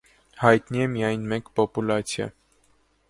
Հայտնի 0.43 0.81
է 0.85 0.87
միայն 0.93 1.27
մեկ 1.33 1.53
պոպուլացիա։ 1.59 2.29